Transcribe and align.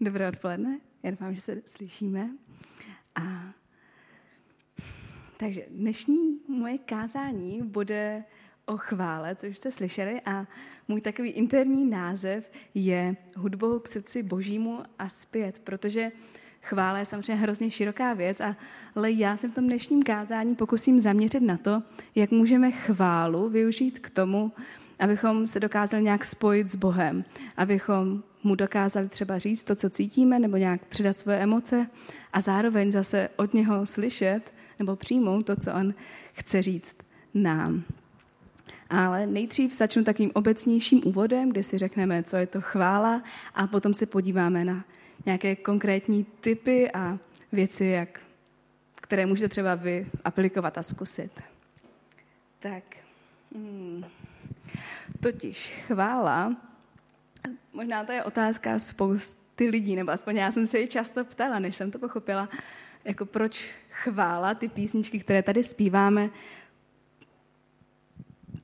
Dobré 0.00 0.28
odpoledne, 0.28 0.80
já 1.02 1.10
doufám, 1.10 1.34
že 1.34 1.40
se 1.40 1.62
slyšíme. 1.66 2.30
A 3.14 3.54
takže 5.36 5.66
dnešní 5.70 6.40
moje 6.48 6.78
kázání 6.78 7.62
bude 7.62 8.24
o 8.66 8.76
chvále, 8.76 9.34
což 9.34 9.58
jste 9.58 9.72
slyšeli, 9.72 10.20
a 10.20 10.46
můj 10.88 11.00
takový 11.00 11.30
interní 11.30 11.90
název 11.90 12.50
je 12.74 13.16
hudbou 13.36 13.78
k 13.78 13.88
srdci 13.88 14.22
božímu 14.22 14.82
a 14.98 15.08
zpět, 15.08 15.58
protože 15.58 16.12
chvála 16.62 16.98
je 16.98 17.04
samozřejmě 17.04 17.34
hrozně 17.34 17.70
široká 17.70 18.14
věc, 18.14 18.40
ale 18.94 19.10
já 19.10 19.36
se 19.36 19.48
v 19.48 19.54
tom 19.54 19.64
dnešním 19.64 20.02
kázání 20.02 20.54
pokusím 20.54 21.00
zaměřit 21.00 21.42
na 21.42 21.56
to, 21.56 21.82
jak 22.14 22.30
můžeme 22.30 22.70
chválu 22.70 23.48
využít 23.48 23.98
k 23.98 24.10
tomu, 24.10 24.52
abychom 24.98 25.46
se 25.46 25.60
dokázali 25.60 26.02
nějak 26.02 26.24
spojit 26.24 26.66
s 26.66 26.74
Bohem, 26.74 27.24
abychom 27.56 28.22
mu 28.42 28.54
dokázali 28.54 29.08
třeba 29.08 29.38
říct 29.38 29.64
to, 29.64 29.76
co 29.76 29.90
cítíme, 29.90 30.38
nebo 30.38 30.56
nějak 30.56 30.84
přidat 30.84 31.18
svoje 31.18 31.38
emoce 31.38 31.86
a 32.32 32.40
zároveň 32.40 32.90
zase 32.90 33.28
od 33.36 33.54
něho 33.54 33.86
slyšet 33.86 34.52
nebo 34.78 34.96
přijmout 34.96 35.46
to, 35.46 35.56
co 35.56 35.74
on 35.74 35.94
chce 36.32 36.62
říct 36.62 36.96
nám. 37.34 37.82
Ale 38.90 39.26
nejdřív 39.26 39.76
začnu 39.76 40.04
takým 40.04 40.30
obecnějším 40.34 41.00
úvodem, 41.04 41.50
kde 41.50 41.62
si 41.62 41.78
řekneme, 41.78 42.22
co 42.22 42.36
je 42.36 42.46
to 42.46 42.60
chvála 42.60 43.22
a 43.54 43.66
potom 43.66 43.94
se 43.94 44.06
podíváme 44.06 44.64
na 44.64 44.84
nějaké 45.26 45.56
konkrétní 45.56 46.26
typy 46.40 46.92
a 46.92 47.18
věci, 47.52 47.84
jak, 47.84 48.20
které 48.94 49.26
můžete 49.26 49.48
třeba 49.48 49.74
vy 49.74 50.06
aplikovat 50.24 50.78
a 50.78 50.82
zkusit. 50.82 51.40
Tak, 52.60 52.84
hmm. 53.54 54.04
Totiž 55.20 55.72
chvála 55.86 56.56
Možná 57.76 58.04
to 58.04 58.12
je 58.12 58.24
otázka 58.24 58.78
spousty 58.78 59.68
lidí, 59.68 59.96
nebo 59.96 60.10
aspoň 60.10 60.36
já 60.36 60.50
jsem 60.50 60.66
se 60.66 60.78
ji 60.78 60.88
často 60.88 61.24
ptala, 61.24 61.58
než 61.58 61.76
jsem 61.76 61.90
to 61.90 61.98
pochopila, 61.98 62.48
jako 63.04 63.26
proč 63.26 63.70
chvála 63.90 64.54
ty 64.54 64.68
písničky, 64.68 65.18
které 65.20 65.42
tady 65.42 65.64
zpíváme, 65.64 66.30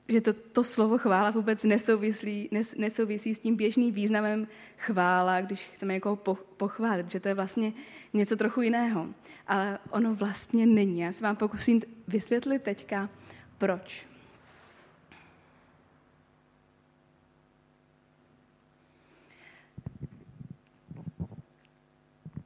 že 0.09 0.21
to, 0.21 0.33
to 0.33 0.63
slovo 0.63 0.97
chvála 0.97 1.31
vůbec 1.31 1.63
nesouvisí, 1.63 2.49
nes, 2.51 2.75
nesouvisí 2.75 3.35
s 3.35 3.39
tím 3.39 3.55
běžným 3.55 3.93
významem 3.93 4.47
chvála, 4.77 5.41
když 5.41 5.63
chceme 5.63 5.93
někoho 5.93 6.15
po, 6.15 6.35
pochválit, 6.35 7.09
že 7.09 7.19
to 7.19 7.27
je 7.27 7.33
vlastně 7.33 7.73
něco 8.13 8.35
trochu 8.35 8.61
jiného. 8.61 9.07
Ale 9.47 9.79
ono 9.89 10.15
vlastně 10.15 10.65
není. 10.65 10.99
Já 10.99 11.11
se 11.11 11.23
vám 11.23 11.35
pokusím 11.35 11.81
vysvětlit 12.07 12.63
teďka, 12.63 13.09
proč. 13.57 14.12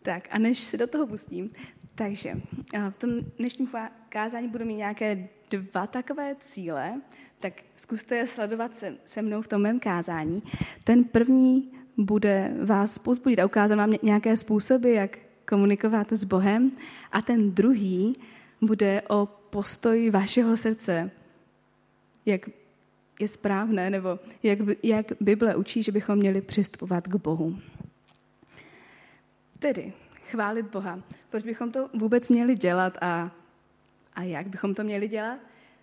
Tak 0.08 0.28
a 0.32 0.38
než 0.38 0.60
se 0.60 0.78
do 0.78 0.88
toho 0.88 1.08
pustím, 1.08 1.50
takže 1.96 2.42
v 2.90 2.98
tom 2.98 3.12
dnešním 3.38 3.70
kázání 4.10 4.48
budu 4.48 4.66
mít 4.66 4.76
nějaké 4.76 5.28
dva 5.50 5.88
takové 5.88 6.36
cíle, 6.40 7.02
tak 7.40 7.54
zkuste 7.76 8.16
je 8.16 8.28
sledovat 8.28 8.76
se, 8.76 8.96
se 9.06 9.22
mnou 9.22 9.42
v 9.42 9.48
tom 9.48 9.62
mém 9.62 9.80
kázání. 9.80 10.44
Ten 10.84 11.04
první 11.04 11.72
bude 11.98 12.54
vás 12.64 12.98
pozbudit 12.98 13.40
a 13.40 13.46
ukázat 13.46 13.76
vám 13.76 13.94
nějaké 14.04 14.38
způsoby, 14.38 14.96
jak 14.96 15.18
komunikovat 15.50 16.12
s 16.12 16.24
Bohem. 16.24 16.72
A 17.12 17.22
ten 17.22 17.52
druhý 17.52 18.16
bude 18.62 19.02
o 19.10 19.26
postoji 19.50 20.10
vašeho 20.10 20.58
srdce, 20.58 21.12
jak 22.26 22.50
je 23.20 23.28
správné, 23.28 23.90
nebo 23.90 24.20
jak, 24.44 24.60
jak 24.84 25.06
Bible 25.22 25.56
učí, 25.56 25.84
že 25.84 25.92
bychom 25.92 26.16
měli 26.16 26.42
přistupovat 26.42 27.08
k 27.08 27.16
Bohu. 27.16 27.60
Tedy 29.60 29.94
chválit 30.26 30.66
Boha. 30.66 31.00
Proč 31.30 31.44
bychom 31.44 31.72
to 31.72 31.90
vůbec 31.94 32.30
měli 32.30 32.56
dělat 32.56 32.98
a, 33.02 33.32
a 34.14 34.24
jak 34.24 34.48
bychom 34.48 34.76
to 34.76 34.84
měli 34.84 35.08
dělat? 35.08 35.40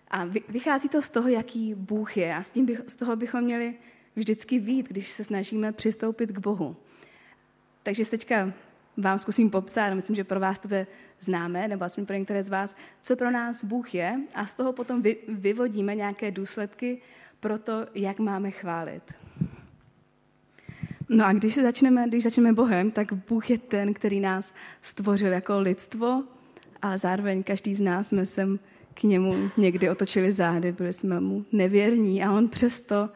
A 0.07 0.25
vychází 0.49 0.89
to 0.89 1.01
z 1.01 1.09
toho, 1.09 1.29
jaký 1.29 1.75
Bůh 1.75 2.17
je 2.17 2.35
a 2.35 2.43
s 2.43 2.51
tím 2.51 2.65
bych, 2.65 2.81
z 2.87 2.95
toho 2.95 3.15
bychom 3.15 3.41
měli 3.41 3.75
vždycky 4.15 4.59
vít, 4.59 4.89
když 4.89 5.11
se 5.11 5.23
snažíme 5.23 5.71
přistoupit 5.71 6.31
k 6.31 6.39
Bohu. 6.39 6.75
Takže 7.83 8.05
teďka 8.05 8.53
vám 8.97 9.17
zkusím 9.17 9.49
popsat, 9.49 9.93
myslím, 9.93 10.15
že 10.15 10.23
pro 10.23 10.39
vás 10.39 10.59
to 10.59 10.67
bude 10.67 10.87
známé, 11.19 11.67
nebo 11.67 11.85
aspoň 11.85 12.05
pro 12.05 12.15
některé 12.15 12.43
z 12.43 12.49
vás, 12.49 12.75
co 13.01 13.15
pro 13.15 13.31
nás 13.31 13.63
Bůh 13.63 13.95
je 13.95 14.19
a 14.35 14.45
z 14.45 14.55
toho 14.55 14.73
potom 14.73 15.01
vy, 15.01 15.17
vyvodíme 15.27 15.95
nějaké 15.95 16.31
důsledky 16.31 17.01
pro 17.39 17.59
to, 17.59 17.85
jak 17.93 18.19
máme 18.19 18.51
chválit. 18.51 19.24
No 21.09 21.25
a 21.25 21.33
když 21.33 21.55
se 21.55 21.61
začneme, 21.61 22.07
když 22.07 22.23
začneme 22.23 22.53
Bohem, 22.53 22.91
tak 22.91 23.13
Bůh 23.13 23.49
je 23.49 23.57
ten, 23.57 23.93
který 23.93 24.19
nás 24.19 24.53
stvořil 24.81 25.31
jako 25.31 25.59
lidstvo, 25.59 26.23
ale 26.81 26.97
zároveň 26.97 27.43
každý 27.43 27.75
z 27.75 27.81
nás 27.81 28.09
jsme 28.09 28.25
sem 28.25 28.59
k 28.93 29.03
němu 29.03 29.49
někdy 29.57 29.89
otočili 29.89 30.31
zády, 30.31 30.71
byli 30.71 30.93
jsme 30.93 31.19
mu 31.19 31.45
nevěrní 31.51 32.23
a 32.23 32.31
on 32.31 32.49
přesto, 32.49 33.09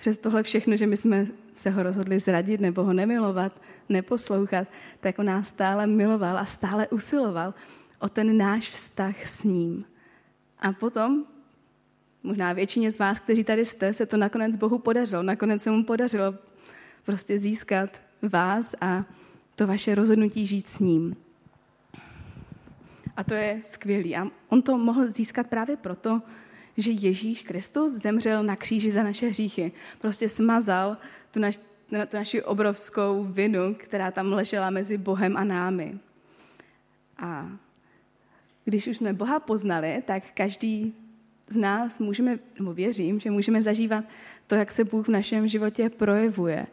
přes 0.00 0.18
tohle 0.18 0.42
všechno, 0.42 0.76
že 0.76 0.86
my 0.86 0.96
jsme 0.96 1.26
se 1.54 1.70
ho 1.70 1.82
rozhodli 1.82 2.18
zradit 2.20 2.60
nebo 2.60 2.84
ho 2.84 2.92
nemilovat, 2.92 3.60
neposlouchat, 3.88 4.68
tak 5.00 5.18
on 5.18 5.26
nás 5.26 5.48
stále 5.48 5.86
miloval 5.86 6.38
a 6.38 6.44
stále 6.44 6.88
usiloval 6.88 7.54
o 7.98 8.08
ten 8.08 8.36
náš 8.36 8.70
vztah 8.70 9.26
s 9.26 9.44
ním. 9.44 9.84
A 10.58 10.72
potom, 10.72 11.24
možná 12.22 12.52
většině 12.52 12.90
z 12.90 12.98
vás, 12.98 13.18
kteří 13.18 13.44
tady 13.44 13.64
jste, 13.64 13.92
se 13.92 14.06
to 14.06 14.16
nakonec 14.16 14.56
Bohu 14.56 14.78
podařilo. 14.78 15.22
Nakonec 15.22 15.62
se 15.62 15.70
mu 15.70 15.84
podařilo 15.84 16.34
prostě 17.04 17.38
získat 17.38 18.00
vás 18.22 18.74
a 18.80 19.04
to 19.54 19.66
vaše 19.66 19.94
rozhodnutí 19.94 20.46
žít 20.46 20.68
s 20.68 20.78
ním. 20.78 21.16
A 23.16 23.24
to 23.24 23.34
je 23.34 23.60
skvělý. 23.62 24.16
A 24.16 24.26
on 24.48 24.62
to 24.62 24.78
mohl 24.78 25.10
získat 25.10 25.46
právě 25.46 25.76
proto, 25.76 26.22
že 26.76 26.90
Ježíš 26.90 27.42
Kristus 27.42 27.92
zemřel 27.92 28.42
na 28.42 28.56
kříži 28.56 28.92
za 28.92 29.02
naše 29.02 29.28
hříchy. 29.28 29.72
Prostě 30.00 30.28
smazal 30.28 30.96
tu, 31.30 31.40
naš, 31.40 31.58
tu 31.88 32.16
naši 32.16 32.42
obrovskou 32.42 33.24
vinu, 33.24 33.74
která 33.78 34.10
tam 34.10 34.32
ležela 34.32 34.70
mezi 34.70 34.98
Bohem 34.98 35.36
a 35.36 35.44
námi. 35.44 35.98
A 37.18 37.48
když 38.64 38.86
už 38.86 38.96
jsme 38.96 39.12
Boha 39.12 39.40
poznali, 39.40 40.02
tak 40.06 40.22
každý 40.34 40.94
z 41.48 41.56
nás 41.56 41.98
můžeme, 41.98 42.38
nebo 42.58 42.72
věřím, 42.72 43.20
že 43.20 43.30
můžeme 43.30 43.62
zažívat 43.62 44.04
to, 44.46 44.54
jak 44.54 44.72
se 44.72 44.84
Bůh 44.84 45.06
v 45.06 45.10
našem 45.10 45.48
životě 45.48 45.90
projevuje 45.90 46.66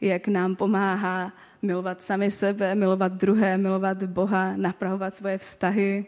jak 0.00 0.28
nám 0.28 0.56
pomáhá 0.56 1.32
milovat 1.62 2.02
sami 2.02 2.30
sebe, 2.30 2.74
milovat 2.74 3.12
druhé, 3.12 3.58
milovat 3.58 4.02
Boha, 4.02 4.56
napravovat 4.56 5.14
svoje 5.14 5.38
vztahy 5.38 6.06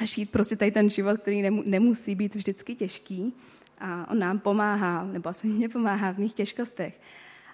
a 0.00 0.04
žít 0.04 0.30
prostě 0.30 0.56
tady 0.56 0.70
ten 0.70 0.90
život, 0.90 1.20
který 1.20 1.50
nemusí 1.50 2.14
být 2.14 2.34
vždycky 2.34 2.74
těžký. 2.74 3.34
A 3.80 4.10
on 4.10 4.18
nám 4.18 4.38
pomáhá, 4.38 5.04
nebo 5.04 5.28
aspoň 5.28 5.50
mě 5.50 5.68
pomáhá 5.68 6.12
v 6.12 6.18
mých 6.18 6.34
těžkostech. 6.34 7.00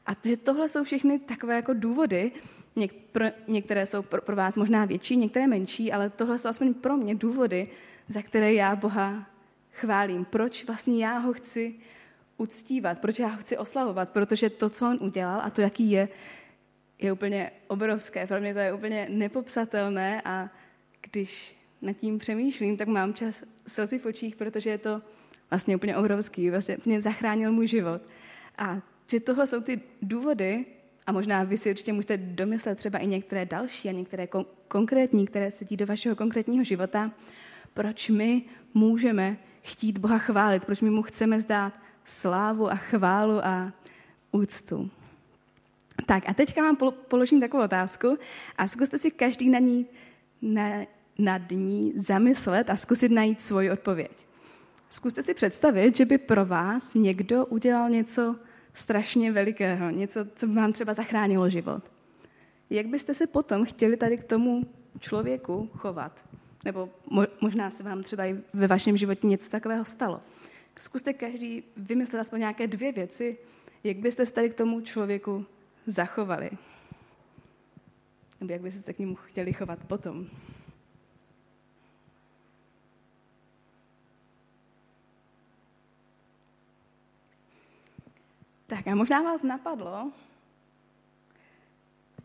A 0.07 0.11
že 0.25 0.37
tohle 0.37 0.69
jsou 0.69 0.85
všechny 0.85 1.19
takové 1.19 1.57
jako 1.57 1.75
důvody, 1.75 2.33
některé 3.49 3.87
jsou 3.87 4.03
pro 4.03 4.37
vás 4.37 4.57
možná 4.57 4.85
větší, 4.85 5.17
některé 5.17 5.47
menší, 5.47 5.93
ale 5.93 6.11
tohle 6.11 6.39
jsou 6.39 6.49
aspoň 6.49 6.75
pro 6.75 6.97
mě 6.97 7.15
důvody, 7.15 7.69
za 8.09 8.23
které 8.23 8.55
já 8.55 8.77
Boha 8.77 9.27
chválím. 9.73 10.25
Proč 10.25 10.65
vlastně 10.65 11.05
já 11.05 11.19
ho 11.19 11.33
chci 11.33 11.75
uctívat, 12.37 13.01
proč 13.01 13.19
já 13.19 13.29
ho 13.29 13.37
chci 13.37 13.59
oslavovat, 13.59 14.09
protože 14.09 14.51
to, 14.51 14.71
co 14.71 14.87
on 14.87 14.99
udělal 15.01 15.41
a 15.45 15.51
to, 15.51 15.61
jaký 15.61 15.91
je, 15.91 16.09
je 16.99 17.13
úplně 17.13 17.51
obrovské. 17.69 18.27
Pro 18.27 18.41
mě 18.41 18.55
to 18.55 18.61
je 18.61 18.73
úplně 18.73 19.07
nepopsatelné 19.11 20.23
a 20.25 20.51
když 21.11 21.57
nad 21.83 21.93
tím 21.93 22.19
přemýšlím, 22.19 22.77
tak 22.77 22.89
mám 22.89 23.15
čas 23.15 23.45
slzy 23.67 23.99
v 23.99 24.07
očích, 24.07 24.37
protože 24.37 24.71
je 24.71 24.79
to 24.79 25.03
vlastně 25.51 25.77
úplně 25.77 25.97
obrovský. 25.97 26.51
Vlastně 26.51 26.77
mě 26.85 27.01
zachránil 27.01 27.53
můj 27.53 27.69
život. 27.69 28.03
A 28.59 28.81
že 29.11 29.21
tohle 29.21 29.47
jsou 29.47 29.61
ty 29.61 29.81
důvody, 30.03 30.67
a 31.07 31.13
možná 31.13 31.43
vy 31.43 31.57
si 31.57 31.71
určitě 31.71 31.93
můžete 31.93 32.17
domyslet 32.17 32.79
třeba 32.79 32.99
i 32.99 33.07
některé 33.07 33.47
další 33.47 33.89
a 33.89 33.93
některé 33.93 34.25
kon- 34.25 34.47
konkrétní, 34.69 35.27
které 35.27 35.51
sedí 35.51 35.77
do 35.77 35.87
vašeho 35.87 36.17
konkrétního 36.17 36.65
života, 36.65 37.13
proč 37.75 38.11
my 38.11 38.43
můžeme 38.75 39.37
chtít 39.63 39.99
Boha 39.99 40.19
chválit, 40.19 40.65
proč 40.65 40.81
my 40.81 40.91
mu 40.91 41.03
chceme 41.03 41.41
zdát 41.41 41.84
slávu 42.05 42.71
a 42.71 42.75
chválu 42.75 43.47
a 43.47 43.73
úctu. 44.33 44.91
Tak 46.07 46.29
a 46.29 46.35
teďka 46.35 46.63
vám 46.63 46.77
položím 47.09 47.41
takovou 47.41 47.65
otázku 47.65 48.19
a 48.59 48.69
zkuste 48.69 48.99
si 48.99 49.11
každý 49.11 49.49
na 49.49 49.59
ní, 49.59 49.87
na, 50.43 50.71
nad 51.19 51.51
ní 51.51 51.93
zamyslet 51.97 52.71
a 52.71 52.77
zkusit 52.77 53.13
najít 53.13 53.43
svoji 53.43 53.71
odpověď. 53.71 54.27
Zkuste 54.91 55.23
si 55.23 55.35
představit, 55.35 55.97
že 55.97 56.05
by 56.05 56.19
pro 56.19 56.47
vás 56.47 56.95
někdo 56.95 57.47
udělal 57.47 57.91
něco 57.91 58.37
strašně 58.75 59.33
velikého, 59.33 59.91
něco, 59.91 60.27
co 60.35 60.47
by 60.47 60.55
vám 60.55 60.73
třeba 60.73 60.93
zachránilo 60.95 61.49
život. 61.49 61.83
Jak 62.71 62.87
byste 62.87 63.15
se 63.15 63.27
potom 63.27 63.65
chtěli 63.65 63.97
tady 63.97 64.19
k 64.19 64.25
tomu 64.25 64.63
člověku 64.99 65.71
chovat? 65.73 66.25
Nebo 66.65 66.91
možná 67.41 67.71
se 67.71 67.83
vám 67.83 68.03
třeba 68.03 68.25
i 68.25 68.37
ve 68.53 68.67
vašem 68.67 68.97
životě 68.97 69.27
něco 69.27 69.51
takového 69.51 69.85
stalo. 69.85 70.21
Zkuste 70.79 71.13
každý 71.13 71.63
vymyslet 71.77 72.21
aspoň 72.21 72.39
nějaké 72.39 72.67
dvě 72.67 72.93
věci, 72.93 73.39
jak 73.85 73.97
byste 73.97 74.27
se 74.27 74.33
tady 74.33 74.51
k 74.51 74.55
tomu 74.55 74.81
člověku 74.81 75.47
zachovali. 75.87 76.51
Nebo 78.41 78.53
jak 78.53 78.63
byste 78.63 78.81
se 78.81 78.93
k 78.93 78.99
němu 78.99 79.15
chtěli 79.15 79.53
chovat 79.53 79.79
potom. 79.89 80.27
Tak 88.67 88.87
a 88.87 88.95
možná 88.95 89.23
vás 89.23 89.43
napadlo, 89.43 90.13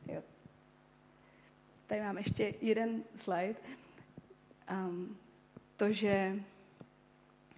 jo. 0.08 0.22
tady 1.88 2.02
mám 2.02 2.18
ještě 2.18 2.54
jeden 2.62 3.04
slide, 3.16 3.56
um, 4.72 5.18
to, 5.78 5.92
že 5.92 6.44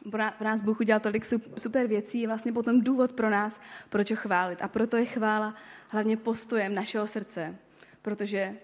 pro 0.09 0.45
nás 0.47 0.61
Bůh 0.61 0.79
udělal 0.79 0.99
tolik 0.99 1.25
super 1.57 1.87
věcí, 1.87 2.27
vlastně 2.27 2.53
potom 2.53 2.81
důvod 2.81 3.11
pro 3.11 3.29
nás, 3.29 3.61
proč 3.89 4.11
ho 4.11 4.17
chválit. 4.17 4.61
A 4.61 4.67
proto 4.67 4.97
je 4.97 5.05
chvála 5.05 5.55
hlavně 5.87 6.17
postojem 6.17 6.75
našeho 6.75 7.07
srdce, 7.07 7.55
protože 8.01 8.57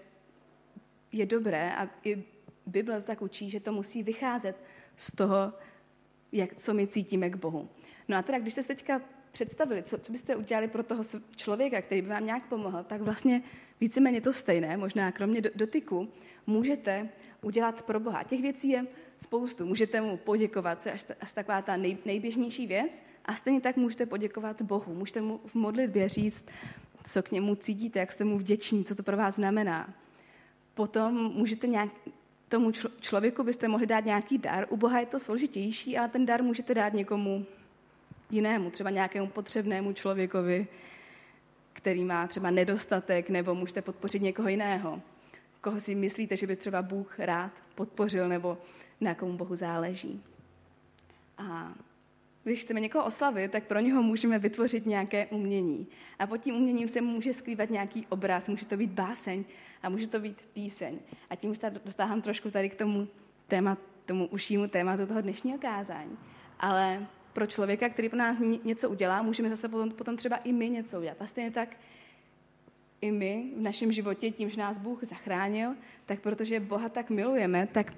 je 1.12 1.26
dobré 1.26 1.74
a 1.76 1.88
i 2.04 2.24
Bible 2.66 3.00
to 3.00 3.06
tak 3.06 3.22
učí, 3.22 3.50
že 3.50 3.60
to 3.60 3.72
musí 3.72 4.02
vycházet 4.02 4.64
z 4.96 5.12
toho, 5.12 5.52
jak, 6.32 6.56
co 6.56 6.74
my 6.74 6.86
cítíme 6.86 7.30
k 7.30 7.36
Bohu. 7.36 7.68
No 8.08 8.16
a 8.16 8.22
teda, 8.22 8.38
když 8.38 8.52
jste 8.52 8.62
teďka 8.62 9.00
představili, 9.38 9.82
co, 9.82 9.98
co 9.98 10.12
byste 10.12 10.36
udělali 10.36 10.68
pro 10.68 10.82
toho 10.82 11.02
člověka, 11.36 11.82
který 11.82 12.02
by 12.02 12.08
vám 12.08 12.26
nějak 12.26 12.48
pomohl, 12.48 12.82
tak 12.82 13.00
vlastně 13.00 13.42
víceméně 13.80 14.20
to 14.20 14.32
stejné, 14.32 14.76
možná 14.76 15.12
kromě 15.12 15.40
dotyku, 15.54 16.08
můžete 16.46 17.08
udělat 17.42 17.82
pro 17.82 18.00
Boha. 18.00 18.22
Těch 18.22 18.42
věcí 18.42 18.68
je 18.68 18.86
spoustu. 19.18 19.66
Můžete 19.66 20.00
mu 20.00 20.16
poděkovat, 20.16 20.82
co 20.82 20.88
je 20.88 20.92
až, 20.92 21.06
až 21.20 21.32
taková 21.32 21.62
ta 21.62 21.76
nej, 21.76 21.98
nejběžnější 22.04 22.66
věc, 22.66 23.02
a 23.24 23.34
stejně 23.34 23.60
tak 23.60 23.76
můžete 23.76 24.06
poděkovat 24.06 24.62
Bohu. 24.62 24.94
Můžete 24.94 25.20
mu 25.20 25.40
v 25.46 25.54
modlitbě 25.54 26.08
říct, 26.08 26.46
co 27.06 27.22
k 27.22 27.32
němu 27.32 27.54
cítíte, 27.54 27.98
jak 27.98 28.12
jste 28.12 28.24
mu 28.24 28.38
vděční, 28.38 28.84
co 28.84 28.94
to 28.94 29.02
pro 29.02 29.16
vás 29.16 29.34
znamená. 29.34 29.94
Potom 30.74 31.14
můžete 31.14 31.66
nějak, 31.66 31.90
tomu 32.48 32.72
člověku 33.00 33.42
byste 33.44 33.68
mohli 33.68 33.86
dát 33.86 34.04
nějaký 34.04 34.38
dar. 34.38 34.66
U 34.70 34.76
Boha 34.76 35.00
je 35.00 35.06
to 35.06 35.18
složitější, 35.18 35.98
ale 35.98 36.08
ten 36.08 36.26
dar 36.26 36.42
můžete 36.42 36.74
dát 36.74 36.92
někomu 36.92 37.46
jinému, 38.30 38.70
třeba 38.70 38.90
nějakému 38.90 39.26
potřebnému 39.26 39.92
člověkovi, 39.92 40.66
který 41.72 42.04
má 42.04 42.26
třeba 42.26 42.50
nedostatek, 42.50 43.30
nebo 43.30 43.54
můžete 43.54 43.82
podpořit 43.82 44.22
někoho 44.22 44.48
jiného, 44.48 45.02
koho 45.60 45.80
si 45.80 45.94
myslíte, 45.94 46.36
že 46.36 46.46
by 46.46 46.56
třeba 46.56 46.82
Bůh 46.82 47.18
rád 47.18 47.52
podpořil, 47.74 48.28
nebo 48.28 48.58
na 49.00 49.14
komu 49.14 49.36
Bohu 49.36 49.56
záleží. 49.56 50.22
A 51.38 51.74
když 52.44 52.60
chceme 52.60 52.80
někoho 52.80 53.04
oslavit, 53.04 53.52
tak 53.52 53.64
pro 53.64 53.80
něho 53.80 54.02
můžeme 54.02 54.38
vytvořit 54.38 54.86
nějaké 54.86 55.26
umění. 55.26 55.86
A 56.18 56.26
pod 56.26 56.36
tím 56.36 56.54
uměním 56.54 56.88
se 56.88 57.00
může 57.00 57.34
skrývat 57.34 57.70
nějaký 57.70 58.06
obraz, 58.06 58.48
může 58.48 58.66
to 58.66 58.76
být 58.76 58.90
báseň 58.90 59.44
a 59.82 59.88
může 59.88 60.06
to 60.06 60.20
být 60.20 60.42
píseň. 60.52 60.98
A 61.30 61.36
tím 61.36 61.50
už 61.50 61.58
dostávám 61.84 62.22
trošku 62.22 62.50
tady 62.50 62.70
k 62.70 62.74
tomu, 62.74 63.08
téma, 63.48 63.76
tomu 64.06 64.26
užšímu 64.26 64.68
tématu 64.68 65.06
toho 65.06 65.20
dnešního 65.20 65.58
kázání. 65.58 66.18
Ale 66.60 67.06
pro 67.32 67.46
člověka, 67.46 67.88
který 67.88 68.08
pro 68.08 68.18
nás 68.18 68.38
něco 68.64 68.90
udělá, 68.90 69.22
můžeme 69.22 69.48
zase 69.48 69.68
potom, 69.68 69.90
potom 69.90 70.16
třeba 70.16 70.36
i 70.36 70.52
my 70.52 70.70
něco 70.70 70.98
udělat. 70.98 71.16
A 71.20 71.26
stejně 71.26 71.50
tak 71.50 71.76
i 73.00 73.10
my 73.10 73.50
v 73.56 73.60
našem 73.60 73.92
životě, 73.92 74.30
tím, 74.30 74.50
že 74.50 74.60
nás 74.60 74.78
Bůh 74.78 75.04
zachránil, 75.04 75.74
tak 76.06 76.20
protože 76.20 76.60
Boha 76.60 76.88
tak 76.88 77.10
milujeme, 77.10 77.68
tak 77.72 77.94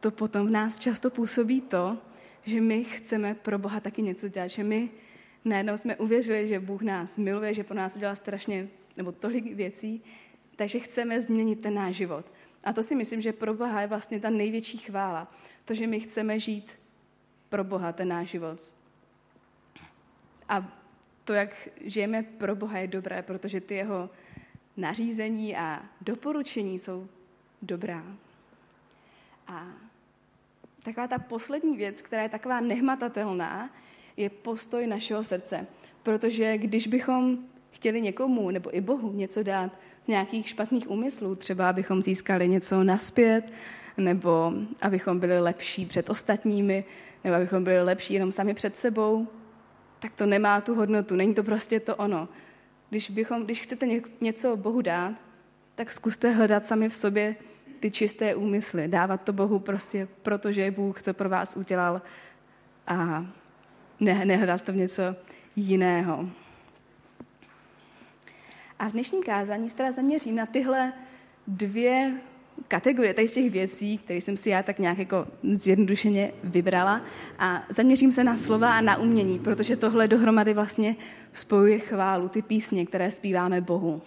to 0.00 0.10
potom 0.10 0.46
v 0.46 0.50
nás 0.50 0.78
často 0.78 1.10
působí 1.10 1.60
to, 1.60 1.98
že 2.44 2.60
my 2.60 2.84
chceme 2.84 3.34
pro 3.34 3.58
Boha 3.58 3.80
taky 3.80 4.02
něco 4.02 4.28
dělat, 4.28 4.48
že 4.48 4.64
my 4.64 4.90
najednou 5.44 5.76
jsme 5.76 5.96
uvěřili, 5.96 6.48
že 6.48 6.60
Bůh 6.60 6.82
nás 6.82 7.18
miluje, 7.18 7.54
že 7.54 7.64
pro 7.64 7.76
nás 7.76 7.96
udělal 7.96 8.16
strašně, 8.16 8.68
nebo 8.96 9.12
tolik 9.12 9.54
věcí, 9.54 10.02
takže 10.56 10.78
chceme 10.78 11.20
změnit 11.20 11.60
ten 11.60 11.74
náš 11.74 11.96
život. 11.96 12.32
A 12.64 12.72
to 12.72 12.82
si 12.82 12.94
myslím, 12.94 13.20
že 13.20 13.32
pro 13.32 13.54
Boha 13.54 13.80
je 13.80 13.86
vlastně 13.86 14.20
ta 14.20 14.30
největší 14.30 14.78
chvála. 14.78 15.32
To, 15.64 15.74
že 15.74 15.86
my 15.86 16.00
chceme 16.00 16.40
žít 16.40 16.72
pro 17.56 17.64
Boha 17.64 17.92
ten 17.92 18.08
náš 18.08 18.28
život. 18.28 18.60
A 20.48 20.68
to, 21.24 21.32
jak 21.32 21.68
žijeme 21.80 22.22
pro 22.22 22.56
Boha, 22.56 22.78
je 22.78 22.86
dobré, 22.86 23.22
protože 23.22 23.60
ty 23.60 23.74
jeho 23.74 24.10
nařízení 24.76 25.56
a 25.56 25.82
doporučení 26.00 26.78
jsou 26.78 27.08
dobrá. 27.62 28.04
A 29.46 29.66
taková 30.84 31.08
ta 31.08 31.18
poslední 31.18 31.76
věc, 31.76 32.02
která 32.02 32.22
je 32.22 32.28
taková 32.28 32.60
nehmatatelná, 32.60 33.70
je 34.16 34.30
postoj 34.30 34.86
našeho 34.86 35.24
srdce. 35.24 35.66
Protože 36.02 36.58
když 36.58 36.86
bychom 36.86 37.38
chtěli 37.70 38.00
někomu 38.00 38.50
nebo 38.50 38.76
i 38.76 38.80
Bohu 38.80 39.12
něco 39.12 39.42
dát 39.42 39.72
z 40.04 40.08
nějakých 40.08 40.48
špatných 40.48 40.90
úmyslů, 40.90 41.34
třeba 41.34 41.68
abychom 41.68 42.02
získali 42.02 42.48
něco 42.48 42.84
naspět, 42.84 43.52
nebo 43.96 44.52
abychom 44.82 45.20
byli 45.20 45.40
lepší 45.40 45.86
před 45.86 46.10
ostatními, 46.10 46.84
nebo 47.26 47.36
abychom 47.36 47.64
byli 47.64 47.82
lepší 47.82 48.14
jenom 48.14 48.32
sami 48.32 48.54
před 48.54 48.76
sebou, 48.76 49.28
tak 49.98 50.12
to 50.12 50.26
nemá 50.26 50.60
tu 50.60 50.74
hodnotu, 50.74 51.16
není 51.16 51.34
to 51.34 51.42
prostě 51.42 51.80
to 51.80 51.96
ono. 51.96 52.28
Když, 52.90 53.10
bychom, 53.10 53.44
když 53.44 53.60
chcete 53.60 53.86
něco 54.20 54.56
Bohu 54.56 54.82
dát, 54.82 55.12
tak 55.74 55.92
zkuste 55.92 56.30
hledat 56.30 56.66
sami 56.66 56.88
v 56.88 56.96
sobě 56.96 57.36
ty 57.80 57.90
čisté 57.90 58.34
úmysly, 58.34 58.88
dávat 58.88 59.22
to 59.22 59.32
Bohu 59.32 59.58
prostě 59.58 60.08
protože 60.22 60.70
Bůh, 60.70 61.02
co 61.02 61.14
pro 61.14 61.28
vás 61.28 61.56
udělal 61.56 62.02
a 62.86 63.26
ne, 64.00 64.24
nehledat 64.24 64.62
to 64.62 64.72
v 64.72 64.76
něco 64.76 65.02
jiného. 65.56 66.28
A 68.78 68.88
v 68.88 68.92
dnešním 68.92 69.22
kázání 69.22 69.70
se 69.70 69.76
teda 69.76 69.92
zaměřím 69.92 70.36
na 70.36 70.46
tyhle 70.46 70.92
dvě 71.46 72.12
kategorie 72.68 73.14
tady 73.14 73.28
z 73.28 73.34
těch 73.34 73.50
věcí, 73.50 73.98
které 73.98 74.20
jsem 74.20 74.36
si 74.36 74.50
já 74.50 74.62
tak 74.62 74.78
nějak 74.78 74.98
jako 74.98 75.26
zjednodušeně 75.52 76.32
vybrala 76.44 77.02
a 77.38 77.64
zaměřím 77.68 78.12
se 78.12 78.24
na 78.24 78.36
slova 78.36 78.70
a 78.70 78.80
na 78.80 78.96
umění, 78.96 79.38
protože 79.38 79.76
tohle 79.76 80.08
dohromady 80.08 80.54
vlastně 80.54 80.96
spojuje 81.32 81.78
chválu, 81.78 82.28
ty 82.28 82.42
písně, 82.42 82.86
které 82.86 83.10
zpíváme 83.10 83.60
Bohu. 83.60 84.02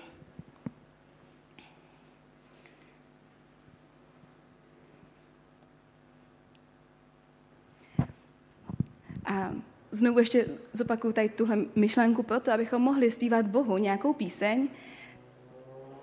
A 9.26 9.54
znovu 9.92 10.20
ještě 10.20 10.46
zopakuju 10.74 11.14
tady 11.14 11.30
tuhle 11.30 11.58
myšlenku 11.76 12.24
proto, 12.24 12.52
abychom 12.52 12.82
mohli 12.82 13.12
zpívat 13.12 13.46
Bohu 13.46 13.78
nějakou 13.78 14.14
píseň, 14.14 14.68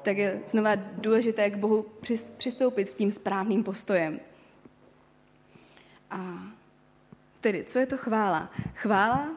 tak 0.06 0.18
je 0.18 0.40
znova 0.46 0.74
důležité 0.74 1.50
k 1.50 1.56
Bohu 1.56 1.86
přistoupit 2.36 2.88
s 2.88 2.94
tím 2.94 3.10
správným 3.10 3.64
postojem. 3.64 4.20
A 6.10 6.42
tedy, 7.40 7.64
co 7.64 7.78
je 7.78 7.86
to 7.86 7.96
chvála? 7.96 8.50
Chvála 8.74 9.28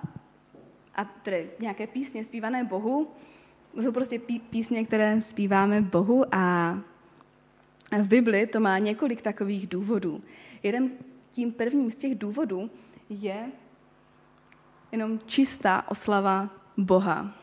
a 0.95 1.05
tedy 1.05 1.49
nějaké 1.59 1.87
písně 1.87 2.23
zpívané 2.23 2.63
Bohu, 2.63 3.07
jsou 3.73 3.91
prostě 3.91 4.19
písně, 4.49 4.85
které 4.85 5.21
zpíváme 5.21 5.81
Bohu 5.81 6.35
a 6.35 6.73
v 8.01 8.07
Bibli 8.07 8.47
to 8.47 8.59
má 8.59 8.77
několik 8.77 9.21
takových 9.21 9.67
důvodů. 9.67 10.23
Jeden 10.63 10.87
z 10.87 10.97
tím 11.31 11.51
prvním 11.51 11.91
z 11.91 11.95
těch 11.95 12.15
důvodů 12.15 12.69
je 13.09 13.51
jenom 14.91 15.19
čistá 15.25 15.89
oslava 15.89 16.49
Boha. 16.77 17.33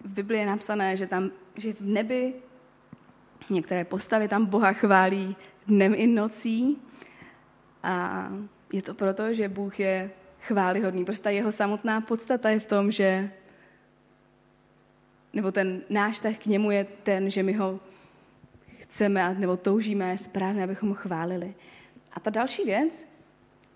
V 0.00 0.08
Bibli 0.08 0.38
je 0.38 0.46
napsané, 0.46 0.96
že 0.96 1.06
tam 1.06 1.30
že 1.56 1.72
v 1.72 1.80
nebi 1.80 2.34
některé 3.50 3.84
postavy 3.84 4.28
tam 4.28 4.46
Boha 4.46 4.72
chválí 4.72 5.36
dnem 5.66 5.94
i 5.96 6.06
nocí 6.06 6.78
a 7.82 8.28
je 8.72 8.82
to 8.82 8.94
proto, 8.94 9.34
že 9.34 9.48
Bůh 9.48 9.80
je 9.80 10.10
chválihodný. 10.40 11.04
Prostě 11.04 11.28
jeho 11.28 11.52
samotná 11.52 12.00
podstata 12.00 12.50
je 12.50 12.60
v 12.60 12.66
tom, 12.66 12.90
že 12.90 13.30
nebo 15.32 15.52
ten 15.52 15.82
náš 15.90 16.14
vztah 16.14 16.38
k 16.38 16.46
němu 16.46 16.70
je 16.70 16.86
ten, 17.02 17.30
že 17.30 17.42
my 17.42 17.52
ho 17.52 17.80
chceme 18.80 19.34
nebo 19.38 19.56
toužíme 19.56 20.18
správně, 20.18 20.64
abychom 20.64 20.88
ho 20.88 20.94
chválili. 20.94 21.54
A 22.12 22.20
ta 22.20 22.30
další 22.30 22.64
věc 22.64 23.06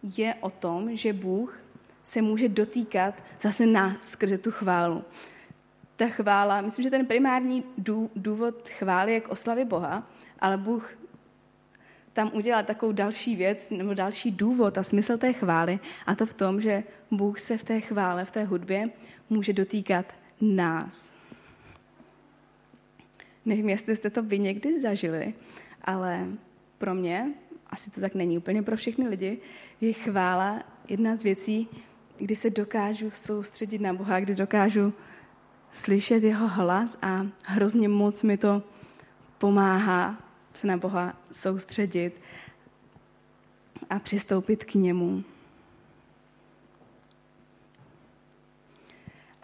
je 0.02 0.34
o 0.40 0.50
tom, 0.50 0.96
že 0.96 1.12
Bůh 1.12 1.60
se 2.02 2.22
může 2.22 2.48
dotýkat 2.48 3.14
zase 3.40 3.66
nás 3.66 3.96
skrze 4.00 4.38
tu 4.38 4.50
chválu 4.50 5.04
ta 5.96 6.08
chvála, 6.08 6.60
myslím, 6.60 6.82
že 6.82 6.90
ten 6.90 7.06
primární 7.06 7.64
důvod 8.16 8.68
chvály 8.68 9.12
je 9.12 9.20
k 9.20 9.28
oslavě 9.28 9.64
Boha, 9.64 10.10
ale 10.38 10.56
Bůh 10.56 10.98
tam 12.12 12.30
udělal 12.34 12.64
takovou 12.64 12.92
další 12.92 13.36
věc, 13.36 13.70
nebo 13.70 13.94
další 13.94 14.30
důvod 14.30 14.78
a 14.78 14.82
smysl 14.82 15.18
té 15.18 15.32
chvály, 15.32 15.78
a 16.06 16.14
to 16.14 16.26
v 16.26 16.34
tom, 16.34 16.60
že 16.60 16.84
Bůh 17.10 17.40
se 17.40 17.58
v 17.58 17.64
té 17.64 17.80
chvále, 17.80 18.24
v 18.24 18.30
té 18.30 18.44
hudbě 18.44 18.90
může 19.30 19.52
dotýkat 19.52 20.12
nás. 20.40 21.14
Nevím, 23.44 23.68
jestli 23.68 23.96
jste 23.96 24.10
to 24.10 24.22
vy 24.22 24.38
někdy 24.38 24.80
zažili, 24.80 25.34
ale 25.84 26.26
pro 26.78 26.94
mě, 26.94 27.32
asi 27.70 27.90
to 27.90 28.00
tak 28.00 28.14
není 28.14 28.38
úplně 28.38 28.62
pro 28.62 28.76
všechny 28.76 29.08
lidi, 29.08 29.38
je 29.80 29.92
chvála 29.92 30.62
jedna 30.88 31.16
z 31.16 31.22
věcí, 31.22 31.68
kdy 32.18 32.36
se 32.36 32.50
dokážu 32.50 33.10
soustředit 33.10 33.80
na 33.80 33.94
Boha, 33.94 34.20
kdy 34.20 34.34
dokážu 34.34 34.94
slyšet 35.72 36.22
jeho 36.22 36.48
hlas 36.48 36.98
a 37.02 37.26
hrozně 37.46 37.88
moc 37.88 38.22
mi 38.22 38.36
to 38.36 38.62
pomáhá 39.38 40.16
se 40.54 40.66
na 40.66 40.76
Boha 40.76 41.16
soustředit 41.32 42.20
a 43.90 43.98
přistoupit 43.98 44.64
k 44.64 44.74
němu. 44.74 45.24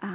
A 0.01 0.07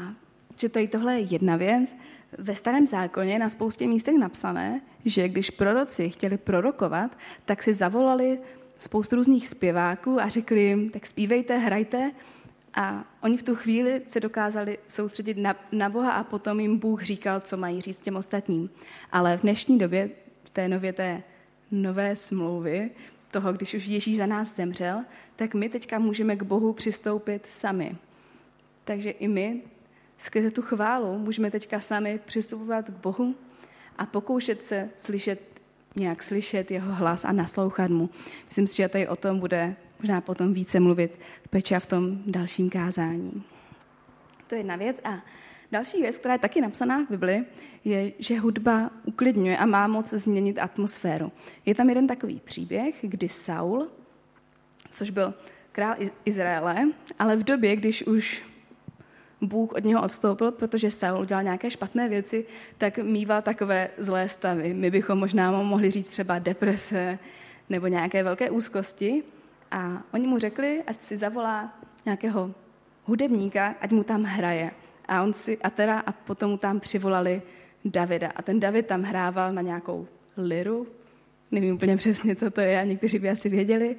že 0.61 0.69
tady 0.69 0.89
tohle 0.89 1.15
je 1.15 1.21
jedna 1.21 1.57
věc. 1.57 1.97
Ve 2.39 2.55
starém 2.55 2.87
zákoně 2.87 3.39
na 3.39 3.49
spoustě 3.49 3.87
místech 3.87 4.15
napsané, 4.19 4.81
že 5.05 5.29
když 5.29 5.51
proroci 5.51 6.11
chtěli 6.11 6.39
prorokovat, 6.39 7.19
tak 7.45 7.63
si 7.63 7.75
zavolali 7.75 8.39
spoustu 8.79 9.17
různých 9.17 9.49
zpěváků 9.49 10.21
a 10.21 10.29
řekli 10.29 10.61
jim, 10.61 10.91
tak 10.91 11.07
zpívejte, 11.07 11.59
hrajte. 11.59 12.11
A 12.75 13.05
oni 13.23 13.37
v 13.37 13.43
tu 13.43 13.55
chvíli 13.55 14.03
se 14.07 14.21
dokázali 14.21 14.79
soustředit 14.87 15.39
na, 15.39 15.57
na 15.73 15.89
Boha 15.89 16.13
a 16.13 16.25
potom 16.25 16.61
jim 16.61 16.79
Bůh 16.79 17.03
říkal, 17.03 17.41
co 17.41 17.57
mají 17.57 17.81
říct 17.81 18.01
těm 18.01 18.17
ostatním. 18.17 18.71
Ale 19.13 19.39
v 19.39 19.41
dnešní 19.41 19.79
době, 19.79 20.11
v 20.45 20.51
té 20.51 20.69
nově 20.69 20.93
té 20.93 21.23
nové 21.71 22.17
smlouvy, 22.17 22.91
toho, 23.31 23.53
když 23.53 23.75
už 23.75 23.87
Ježíš 23.87 24.17
za 24.17 24.27
nás 24.27 24.57
zemřel, 24.57 25.05
tak 25.37 25.55
my 25.55 25.69
teďka 25.69 25.99
můžeme 25.99 26.37
k 26.37 26.43
Bohu 26.43 26.73
přistoupit 26.73 27.47
sami. 27.47 27.97
Takže 28.85 29.11
i 29.11 29.29
my 29.29 29.63
skrze 30.19 30.51
tu 30.51 30.63
chválu 30.63 31.19
můžeme 31.19 31.51
teďka 31.51 31.81
sami 31.81 32.21
přistupovat 32.25 32.87
k 32.87 32.91
Bohu 32.91 33.35
a 33.99 34.07
pokoušet 34.07 34.63
se 34.63 34.89
slyšet, 34.97 35.41
nějak 35.97 36.23
slyšet 36.23 36.71
jeho 36.71 36.95
hlas 36.95 37.25
a 37.25 37.33
naslouchat 37.33 37.91
mu. 37.91 38.11
Myslím 38.45 38.67
si, 38.67 38.77
že 38.77 38.89
tady 38.89 39.09
o 39.09 39.17
tom 39.17 39.41
bude 39.41 39.77
možná 40.01 40.21
potom 40.21 40.55
více 40.55 40.81
mluvit 40.81 41.21
Peča 41.51 41.81
v 41.81 41.87
tom 41.87 42.19
dalším 42.27 42.71
kázání. 42.71 43.43
To 44.47 44.55
je 44.55 44.59
jedna 44.59 44.77
věc. 44.77 45.01
A 45.05 45.23
další 45.73 46.01
věc, 46.01 46.19
která 46.19 46.35
je 46.35 46.39
taky 46.39 46.61
napsaná 46.61 47.05
v 47.05 47.11
Bibli, 47.11 47.45
je, 47.85 48.13
že 48.19 48.39
hudba 48.39 48.91
uklidňuje 49.05 49.57
a 49.57 49.67
má 49.67 49.87
moc 49.87 50.09
změnit 50.09 50.59
atmosféru. 50.59 51.33
Je 51.67 51.75
tam 51.75 51.89
jeden 51.89 52.07
takový 52.07 52.41
příběh, 52.45 52.95
kdy 53.01 53.29
Saul, 53.29 53.89
což 54.93 55.11
byl 55.11 55.35
král 55.73 55.97
Izraele, 56.25 56.89
ale 57.19 57.37
v 57.37 57.43
době, 57.43 57.77
když 57.77 58.07
už 58.07 58.43
Bůh 59.41 59.73
od 59.73 59.85
něho 59.85 60.03
odstoupil, 60.03 60.53
protože 60.53 60.91
Saul 60.91 61.25
dělal 61.25 61.43
nějaké 61.43 61.71
špatné 61.71 62.09
věci, 62.09 62.47
tak 62.79 62.99
mýval 62.99 63.43
takové 63.43 63.91
zlé 63.99 64.29
stavy. 64.29 64.75
My 64.75 64.91
bychom 64.91 65.19
možná 65.19 65.51
mohli 65.51 65.91
říct 65.91 66.11
třeba 66.11 66.39
deprese 66.39 67.19
nebo 67.69 67.87
nějaké 67.87 68.23
velké 68.23 68.51
úzkosti. 68.51 69.23
A 69.71 70.03
oni 70.13 70.27
mu 70.27 70.39
řekli, 70.39 70.83
ať 70.87 71.03
si 71.03 71.17
zavolá 71.17 71.79
nějakého 72.05 72.55
hudebníka, 73.05 73.75
ať 73.81 73.91
mu 73.91 74.05
tam 74.05 74.23
hraje. 74.23 74.71
A 75.09 75.23
on 75.23 75.33
si, 75.33 75.59
a 75.59 75.71
teda, 75.71 76.01
a 76.01 76.13
potom 76.13 76.51
mu 76.51 76.57
tam 76.57 76.81
přivolali 76.81 77.43
Davida. 77.85 78.31
A 78.37 78.43
ten 78.43 78.61
David 78.61 78.87
tam 78.87 79.03
hrával 79.03 79.53
na 79.53 79.63
nějakou 79.63 80.09
liru, 80.37 80.87
nevím 81.51 81.75
úplně 81.75 81.97
přesně, 81.97 82.37
co 82.37 82.51
to 82.51 82.61
je, 82.61 82.81
a 82.81 82.85
někteří 82.85 83.19
by 83.19 83.31
asi 83.31 83.49
věděli. 83.49 83.97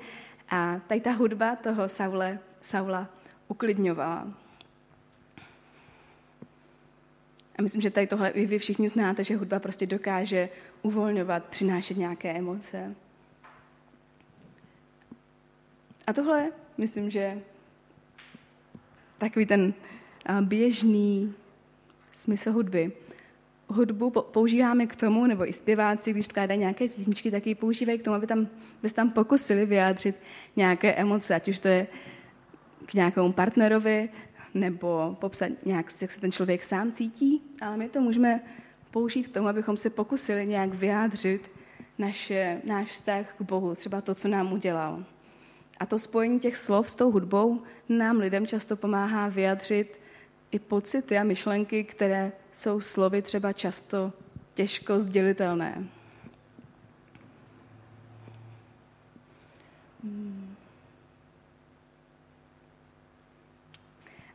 A 0.49 0.79
tady 0.87 1.01
ta 1.01 1.11
hudba 1.11 1.55
toho 1.55 1.89
Saule, 1.89 2.39
Saula 2.61 3.09
uklidňovala. 3.47 4.27
A 7.57 7.61
myslím, 7.61 7.81
že 7.81 7.91
tady 7.91 8.07
tohle 8.07 8.29
i 8.29 8.45
vy 8.45 8.59
všichni 8.59 8.89
znáte, 8.89 9.23
že 9.23 9.37
hudba 9.37 9.59
prostě 9.59 9.85
dokáže 9.85 10.49
uvolňovat, 10.81 11.45
přinášet 11.45 11.97
nějaké 11.97 12.31
emoce. 12.31 12.95
A 16.09 16.13
tohle, 16.13 16.51
myslím, 16.77 17.09
že 17.09 17.41
takový 19.17 19.45
ten 19.45 19.73
běžný 20.41 21.33
smysl 22.11 22.51
hudby. 22.51 22.91
Hudbu 23.67 24.09
používáme 24.09 24.87
k 24.87 24.95
tomu, 24.95 25.25
nebo 25.25 25.49
i 25.49 25.53
zpěváci, 25.53 26.13
když 26.13 26.25
skládají 26.25 26.59
nějaké 26.59 26.87
písničky, 26.87 27.31
tak 27.31 27.47
ji 27.47 27.55
používají 27.55 27.99
k 27.99 28.03
tomu, 28.03 28.15
aby 28.15 28.27
tam, 28.27 28.47
aby 28.79 28.89
tam 28.89 29.11
pokusili 29.11 29.65
vyjádřit 29.65 30.15
nějaké 30.55 30.93
emoce, 30.93 31.35
ať 31.35 31.47
už 31.47 31.59
to 31.59 31.67
je 31.67 31.87
k 32.85 32.93
nějakému 32.93 33.31
partnerovi, 33.31 34.09
nebo 34.53 35.17
popsat 35.19 35.51
nějak, 35.65 35.85
jak 36.01 36.11
se 36.11 36.21
ten 36.21 36.31
člověk 36.31 36.63
sám 36.63 36.91
cítí, 36.91 37.41
ale 37.61 37.77
my 37.77 37.89
to 37.89 38.01
můžeme 38.01 38.41
použít 38.91 39.23
k 39.27 39.33
tomu, 39.33 39.47
abychom 39.47 39.77
se 39.77 39.89
pokusili 39.89 40.45
nějak 40.45 40.73
vyjádřit 40.73 41.51
naše, 41.97 42.61
náš 42.63 42.87
vztah 42.87 43.35
k 43.37 43.41
Bohu, 43.41 43.75
třeba 43.75 44.01
to, 44.01 44.15
co 44.15 44.27
nám 44.27 44.53
udělal. 44.53 45.05
A 45.79 45.85
to 45.85 45.99
spojení 45.99 46.39
těch 46.39 46.57
slov 46.57 46.91
s 46.91 46.95
tou 46.95 47.11
hudbou 47.11 47.63
nám 47.89 48.17
lidem 48.17 48.47
často 48.47 48.75
pomáhá 48.75 49.27
vyjadřit 49.27 49.99
i 50.51 50.59
pocity 50.59 51.17
a 51.17 51.23
myšlenky, 51.23 51.83
které 51.83 52.31
jsou 52.51 52.81
slovy 52.81 53.21
třeba 53.21 53.53
často 53.53 54.13
těžko 54.53 54.99
sdělitelné. 54.99 55.87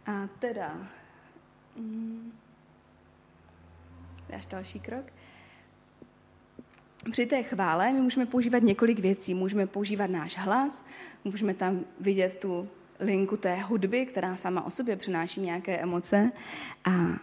A 0.07 0.29
teda, 0.39 0.89
mm, 1.77 2.33
až 4.37 4.47
další 4.47 4.81
krok. 4.81 5.14
Při 7.11 7.27
té 7.27 7.43
chvále 7.43 7.93
my 7.93 8.01
můžeme 8.01 8.27
používat 8.27 8.63
několik 8.63 8.99
věcí. 8.99 9.35
Můžeme 9.35 9.67
používat 9.67 10.11
náš 10.11 10.39
hlas, 10.39 10.87
můžeme 11.25 11.55
tam 11.55 11.85
vidět 12.01 12.39
tu 12.41 12.69
linku 13.01 13.37
té 13.37 13.57
hudby, 13.57 14.07
která 14.07 14.37
sama 14.37 14.67
o 14.67 14.71
sobě 14.71 14.97
přináší 14.97 15.41
nějaké 15.41 15.79
emoce. 15.79 16.33
A 16.85 17.19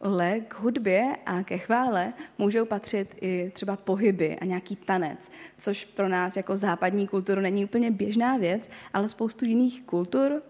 ale 0.00 0.40
k 0.48 0.54
hudbě 0.54 1.16
a 1.26 1.42
ke 1.42 1.58
chvále 1.58 2.12
můžou 2.38 2.64
patřit 2.64 3.14
i 3.20 3.52
třeba 3.54 3.76
pohyby 3.76 4.38
a 4.38 4.44
nějaký 4.44 4.76
tanec, 4.76 5.30
což 5.58 5.84
pro 5.84 6.08
nás 6.08 6.36
jako 6.36 6.56
západní 6.56 7.08
kulturu 7.08 7.40
není 7.40 7.64
úplně 7.64 7.90
běžná 7.90 8.36
věc, 8.36 8.70
ale 8.94 9.08
spoustu 9.08 9.44
jiných 9.44 9.82
kultur 9.82 10.42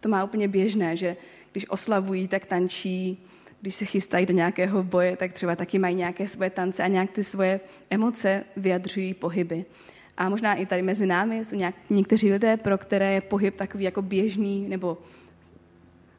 to 0.00 0.08
má 0.08 0.24
úplně 0.24 0.48
běžné, 0.48 0.96
že 0.96 1.16
když 1.52 1.70
oslavují, 1.70 2.28
tak 2.28 2.46
tančí, 2.46 3.26
když 3.60 3.74
se 3.74 3.84
chystají 3.84 4.26
do 4.26 4.34
nějakého 4.34 4.82
boje, 4.82 5.16
tak 5.16 5.32
třeba 5.32 5.56
taky 5.56 5.78
mají 5.78 5.94
nějaké 5.94 6.28
svoje 6.28 6.50
tance 6.50 6.82
a 6.82 6.86
nějak 6.86 7.10
ty 7.10 7.24
svoje 7.24 7.60
emoce 7.90 8.44
vyjadřují 8.56 9.14
pohyby. 9.14 9.64
A 10.16 10.28
možná 10.28 10.54
i 10.54 10.66
tady 10.66 10.82
mezi 10.82 11.06
námi 11.06 11.44
jsou 11.44 11.56
nějak, 11.56 11.74
někteří 11.90 12.32
lidé, 12.32 12.56
pro 12.56 12.78
které 12.78 13.12
je 13.12 13.20
pohyb 13.20 13.56
takový 13.56 13.84
jako 13.84 14.02
běžný, 14.02 14.68
nebo 14.68 14.98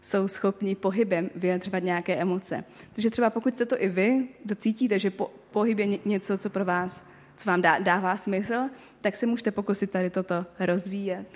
jsou 0.02 0.28
schopni 0.28 0.76
pohybem 0.76 1.30
vyjadřovat 1.36 1.84
nějaké 1.84 2.16
emoce. 2.16 2.64
Takže 2.94 3.10
třeba 3.10 3.30
pokud 3.30 3.54
jste 3.54 3.66
to 3.66 3.82
i 3.82 3.90
vy, 3.90 4.28
docítíte, 4.46 5.00
že 5.00 5.10
po, 5.10 5.32
pohyb 5.52 5.80
je 5.80 5.88
něco, 6.06 6.38
co 6.38 6.50
pro 6.50 6.66
vás, 6.66 7.04
co 7.38 7.50
vám 7.50 7.62
dá, 7.62 7.80
dává 7.80 8.18
smysl, 8.18 8.70
tak 9.02 9.16
se 9.16 9.26
můžete 9.26 9.52
pokusit 9.52 9.92
tady 9.92 10.10
toto 10.10 10.46
rozvíjet. 10.60 11.28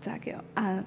Tak 0.00 0.26
jo. 0.26 0.38
A 0.56 0.84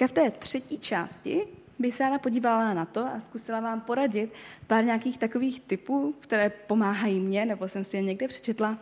teďka 0.00 0.12
v 0.12 0.24
té 0.24 0.30
třetí 0.30 0.78
části 0.78 1.42
bych 1.78 1.94
se 1.94 2.04
ráda 2.04 2.18
podívala 2.18 2.74
na 2.74 2.84
to 2.84 3.06
a 3.06 3.20
zkusila 3.20 3.60
vám 3.60 3.80
poradit 3.80 4.32
pár 4.66 4.84
nějakých 4.84 5.18
takových 5.18 5.60
typů, 5.60 6.14
které 6.20 6.50
pomáhají 6.50 7.20
mně, 7.20 7.46
nebo 7.46 7.68
jsem 7.68 7.84
si 7.84 7.96
je 7.96 8.02
někde 8.02 8.28
přečetla, 8.28 8.78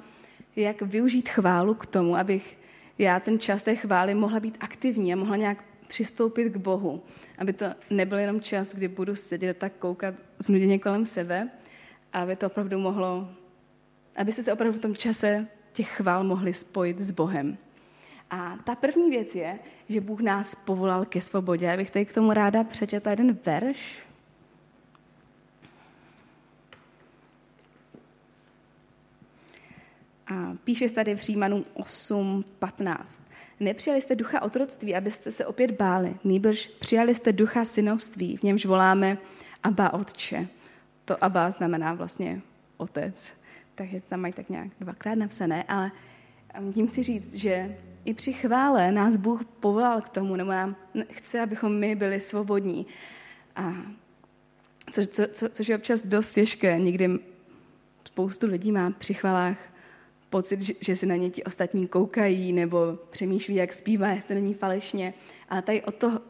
jak 0.57 0.83
využít 0.83 1.29
chválu 1.29 1.75
k 1.75 1.87
tomu, 1.87 2.17
abych 2.17 2.59
já 2.99 3.21
ten 3.21 3.39
čas 3.39 3.63
té 3.63 3.75
chvály 3.75 4.15
mohla 4.15 4.41
být 4.41 4.57
aktivní 4.61 5.13
a 5.13 5.17
mohla 5.17 5.37
nějak 5.37 5.65
přistoupit 5.89 6.53
k 6.53 6.57
Bohu. 6.57 7.03
Aby 7.39 7.53
to 7.53 7.67
nebyl 7.91 8.19
jenom 8.19 8.41
čas, 8.41 8.75
kdy 8.75 8.89
budu 8.89 9.17
sedět 9.17 9.57
tak 9.59 9.73
koukat 9.79 10.15
znuděně 10.39 10.79
kolem 10.79 11.07
sebe, 11.07 11.49
aby 12.13 12.37
to 12.37 12.47
opravdu 12.47 12.79
mohlo, 12.79 13.29
aby 14.17 14.33
se 14.33 14.53
opravdu 14.53 14.79
v 14.79 14.83
tom 14.83 14.97
čase 14.97 15.47
těch 15.73 15.89
chvál 15.89 16.25
mohli 16.25 16.55
spojit 16.55 17.01
s 17.01 17.11
Bohem. 17.11 17.59
A 18.30 18.56
ta 18.64 18.75
první 18.75 19.11
věc 19.11 19.35
je, 19.35 19.58
že 19.88 20.00
Bůh 20.00 20.20
nás 20.20 20.54
povolal 20.54 21.04
ke 21.04 21.20
svobodě. 21.20 21.66
Já 21.66 21.76
bych 21.76 21.90
tady 21.90 22.04
k 22.04 22.14
tomu 22.14 22.32
ráda 22.32 22.64
přečetla 22.64 23.11
jeden 23.11 23.38
verš. 23.47 23.99
A 30.26 30.56
píše 30.64 30.88
tady 30.88 31.14
v 31.16 31.20
Římanům 31.20 31.64
8.15. 31.76 33.23
Nepřijali 33.61 34.00
jste 34.00 34.14
ducha 34.14 34.42
otroctví, 34.42 34.94
abyste 34.94 35.30
se 35.30 35.47
opět 35.47 35.70
báli. 35.70 36.16
Nýbrž 36.25 36.66
přijali 36.66 37.14
jste 37.14 37.32
ducha 37.32 37.64
synovství, 37.64 38.37
v 38.37 38.42
němž 38.42 38.66
voláme 38.66 39.18
Abba 39.62 39.92
Otče. 39.92 40.49
To 41.04 41.25
Abba 41.25 41.50
znamená 41.50 41.94
vlastně 41.94 42.40
otec. 42.76 43.32
Takže 43.75 44.00
tam 44.00 44.20
mají 44.20 44.32
tak 44.32 44.49
nějak 44.49 44.68
dvakrát 44.80 45.14
napsané, 45.14 45.64
ale 45.68 45.90
tím 46.75 46.88
chci 46.88 47.02
říct, 47.02 47.35
že 47.35 47.78
i 48.09 48.15
při 48.15 48.33
chvále 48.33 48.93
nás 48.93 49.17
Bůh 49.17 49.45
povolal 49.45 50.00
k 50.00 50.09
tomu, 50.09 50.37
nebo 50.37 50.50
nám 50.50 50.77
chce, 51.11 51.41
abychom 51.41 51.79
my 51.79 51.95
byli 51.95 52.21
svobodní. 52.21 52.87
A 53.57 53.75
co, 54.93 55.07
co, 55.07 55.23
co, 55.33 55.49
což 55.49 55.69
je 55.69 55.77
občas 55.77 56.07
dost 56.07 56.33
těžké. 56.33 56.79
Někdy 56.79 57.19
spoustu 58.05 58.47
lidí 58.47 58.73
má 58.73 58.91
při 58.91 59.15
chvalách 59.15 59.59
pocit, 60.31 60.62
že, 60.62 60.75
že 60.81 60.97
si 60.97 61.07
na 61.07 61.17
ně 61.17 61.31
ti 61.31 61.45
ostatní 61.45 61.88
koukají 61.88 62.53
nebo 62.53 62.99
přemýšlí, 63.11 63.55
jak 63.55 63.73
zpívá, 63.73 64.09
jestli 64.09 64.35
není 64.35 64.55
falešně. 64.55 65.15
Ale 65.49 65.62
tady 65.62 65.83
o 65.83 65.93
to, 65.93 66.21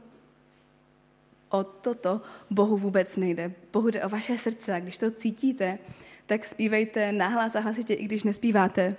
o 1.49 1.64
toto 1.64 2.20
Bohu 2.50 2.76
vůbec 2.76 3.16
nejde. 3.16 3.52
Bohu 3.73 3.88
jde 3.88 4.04
o 4.04 4.08
vaše 4.08 4.38
srdce 4.38 4.75
a 4.75 4.80
když 4.80 4.99
to 4.99 5.11
cítíte, 5.11 5.78
tak 6.26 6.44
zpívejte 6.44 7.12
nahlas 7.12 7.56
a 7.56 7.61
hlasitě, 7.61 7.94
i 7.94 8.04
když 8.04 8.23
nespíváte 8.23 8.97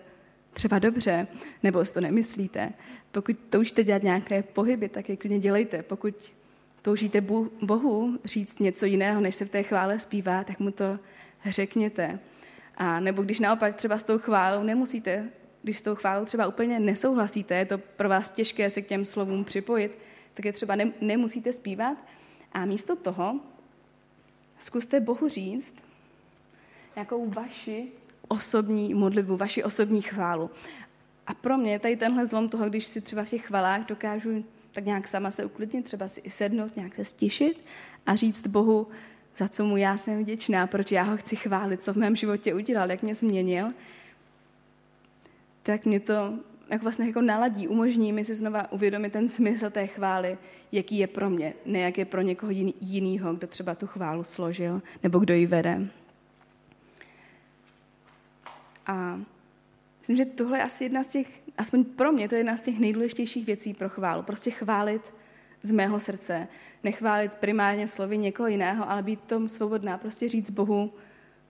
třeba 0.53 0.79
dobře, 0.79 1.27
nebo 1.63 1.85
si 1.85 1.93
to 1.93 2.01
nemyslíte. 2.01 2.73
Pokud 3.11 3.35
toužíte 3.49 3.83
dělat 3.83 4.03
nějaké 4.03 4.43
pohyby, 4.43 4.89
tak 4.89 5.09
je 5.09 5.17
klidně 5.17 5.39
dělejte. 5.39 5.83
Pokud 5.83 6.31
toužíte 6.81 7.21
Bohu 7.61 8.19
říct 8.25 8.59
něco 8.59 8.85
jiného, 8.85 9.21
než 9.21 9.35
se 9.35 9.45
v 9.45 9.49
té 9.49 9.63
chvále 9.63 9.99
zpívá, 9.99 10.43
tak 10.43 10.59
mu 10.59 10.71
to 10.71 10.99
řekněte. 11.45 12.19
A 12.77 12.99
nebo 12.99 13.21
když 13.21 13.39
naopak 13.39 13.75
třeba 13.75 13.97
s 13.97 14.03
tou 14.03 14.17
chválou 14.17 14.63
nemusíte, 14.63 15.29
když 15.63 15.79
s 15.79 15.81
tou 15.81 15.95
chválou 15.95 16.25
třeba 16.25 16.47
úplně 16.47 16.79
nesouhlasíte, 16.79 17.55
je 17.55 17.65
to 17.65 17.77
pro 17.77 18.09
vás 18.09 18.31
těžké 18.31 18.69
se 18.69 18.81
k 18.81 18.87
těm 18.87 19.05
slovům 19.05 19.43
připojit, 19.43 19.97
tak 20.33 20.45
je 20.45 20.53
třeba 20.53 20.75
ne, 20.75 20.91
nemusíte 21.01 21.53
zpívat. 21.53 21.97
A 22.51 22.65
místo 22.65 22.95
toho 22.95 23.39
zkuste 24.59 24.99
Bohu 24.99 25.27
říct 25.27 25.75
nějakou 26.95 27.29
vaši 27.29 27.87
osobní 28.29 28.93
modlitbu, 28.93 29.37
vaši 29.37 29.63
osobní 29.63 30.01
chválu. 30.01 30.49
A 31.27 31.33
pro 31.33 31.57
mě 31.57 31.79
tady 31.79 31.95
tenhle 31.95 32.25
zlom 32.25 32.49
toho, 32.49 32.69
když 32.69 32.85
si 32.85 33.01
třeba 33.01 33.23
v 33.23 33.29
těch 33.29 33.45
chvalách 33.45 33.85
dokážu 33.85 34.43
tak 34.71 34.85
nějak 34.85 35.07
sama 35.07 35.31
se 35.31 35.45
uklidnit, 35.45 35.85
třeba 35.85 36.07
si 36.07 36.21
i 36.21 36.29
sednout, 36.29 36.75
nějak 36.75 36.95
se 36.95 37.05
stišit 37.05 37.65
a 38.05 38.15
říct 38.15 38.47
Bohu, 38.47 38.87
za 39.37 39.47
co 39.47 39.65
mu 39.65 39.77
já 39.77 39.97
jsem 39.97 40.23
vděčná, 40.23 40.67
proč 40.67 40.91
já 40.91 41.03
ho 41.03 41.17
chci 41.17 41.35
chválit, 41.35 41.81
co 41.81 41.93
v 41.93 41.97
mém 41.97 42.15
životě 42.15 42.53
udělal, 42.53 42.91
jak 42.91 43.03
mě 43.03 43.15
změnil, 43.15 43.73
tak 45.63 45.85
mě 45.85 45.99
to 45.99 46.33
jak 46.69 46.83
vlastně 46.83 47.07
jako 47.07 47.21
naladí, 47.21 47.67
umožní 47.67 48.13
mi 48.13 48.25
si 48.25 48.35
znova 48.35 48.71
uvědomit 48.71 49.13
ten 49.13 49.29
smysl 49.29 49.69
té 49.69 49.87
chvály, 49.87 50.37
jaký 50.71 50.97
je 50.97 51.07
pro 51.07 51.29
mě, 51.29 51.53
ne 51.65 51.79
jak 51.79 51.97
je 51.97 52.05
pro 52.05 52.21
někoho 52.21 52.51
jiného, 52.81 53.33
kdo 53.33 53.47
třeba 53.47 53.75
tu 53.75 53.87
chválu 53.87 54.23
složil, 54.23 54.81
nebo 55.03 55.19
kdo 55.19 55.33
ji 55.33 55.45
vede. 55.45 55.87
A 58.89 59.19
myslím, 59.99 60.17
že 60.17 60.25
tohle 60.25 60.57
je 60.57 60.63
asi 60.63 60.83
jedna 60.83 61.03
z 61.03 61.09
těch, 61.09 61.27
aspoň 61.57 61.83
pro 61.83 62.11
mě, 62.11 62.29
to 62.29 62.35
je 62.35 62.39
jedna 62.39 62.57
z 62.57 62.61
těch 62.61 62.79
nejdůležitějších 62.79 63.45
věcí 63.45 63.73
pro 63.73 63.89
chválu. 63.89 64.23
Prostě 64.23 64.51
chválit 64.51 65.13
z 65.61 65.71
mého 65.71 65.99
srdce. 65.99 66.47
Nechválit 66.83 67.33
primárně 67.33 67.87
slovy 67.87 68.17
někoho 68.17 68.47
jiného, 68.47 68.91
ale 68.91 69.03
být 69.03 69.21
tom 69.21 69.49
svobodná. 69.49 69.97
Prostě 69.97 70.29
říct 70.29 70.49
Bohu 70.49 70.93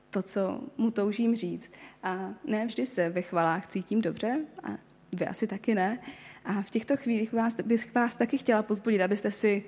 to, 0.09 0.21
co 0.21 0.61
mu 0.77 0.91
toužím 0.91 1.35
říct. 1.35 1.71
A 2.03 2.33
ne 2.45 2.65
vždy 2.65 2.85
se 2.85 3.09
ve 3.09 3.21
chvalách 3.21 3.67
cítím 3.67 4.01
dobře, 4.01 4.39
a 4.63 4.77
vy 5.13 5.27
asi 5.27 5.47
taky 5.47 5.75
ne. 5.75 5.99
A 6.45 6.61
v 6.61 6.69
těchto 6.69 6.97
chvílích 6.97 7.33
vás, 7.33 7.55
bych 7.55 7.95
vás 7.95 8.15
taky 8.15 8.37
chtěla 8.37 8.63
pozbudit, 8.63 9.01
abyste 9.01 9.31
si 9.31 9.63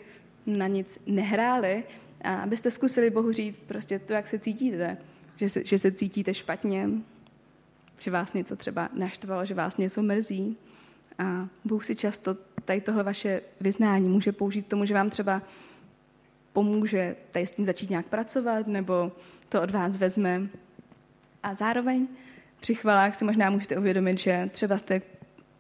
na 0.46 0.68
nic 0.68 1.00
nehráli 1.08 1.84
a 2.24 2.36
abyste 2.36 2.72
zkusili 2.72 3.10
Bohu 3.10 3.32
říct 3.32 3.60
prostě 3.60 4.00
to, 4.00 4.14
jak 4.14 4.28
se 4.28 4.40
cítíte. 4.40 4.98
Že 5.38 5.50
se, 5.50 5.66
že 5.66 5.78
se 5.78 5.92
cítíte 5.92 6.34
špatně, 6.34 6.90
že 8.02 8.12
vás 8.12 8.34
něco 8.34 8.56
třeba 8.56 8.90
naštvalo, 8.94 9.46
že 9.46 9.54
vás 9.54 9.78
něco 9.78 10.02
mrzí. 10.02 10.58
A 11.20 11.48
Bůh 11.66 11.86
si 11.86 11.96
často 11.96 12.38
tady 12.66 12.82
tohle 12.82 13.04
vaše 13.04 13.42
vyznání 13.62 14.10
může 14.10 14.32
použít 14.32 14.68
tomu, 14.68 14.86
že 14.86 14.94
vám 14.94 15.10
třeba 15.10 15.42
pomůže 16.54 17.16
tady 17.32 17.48
s 17.48 17.52
tím 17.52 17.66
začít 17.66 17.90
nějak 17.90 18.06
pracovat, 18.06 18.68
nebo 18.68 19.12
to 19.50 19.62
od 19.62 19.72
vás 19.72 19.98
vezme. 19.98 20.42
A 21.44 21.56
zároveň 21.56 22.08
při 22.60 22.76
chvalách 22.76 23.16
si 23.16 23.26
možná 23.26 23.50
můžete 23.50 23.78
uvědomit, 23.78 24.20
že 24.20 24.50
třeba 24.52 24.78
jste 24.78 25.02